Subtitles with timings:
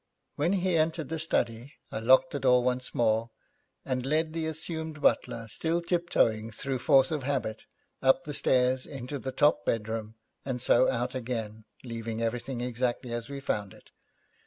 [0.35, 3.29] When he entered the study, I locked the door once more,
[3.85, 7.65] and led the assumed butler, still tiptoeing through force of habit,
[8.01, 13.29] up the stair into the top bedroom, and so out again, leaving everything exactly as
[13.29, 13.91] we found it.